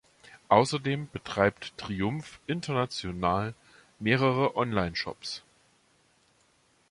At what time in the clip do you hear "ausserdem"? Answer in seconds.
0.49-1.09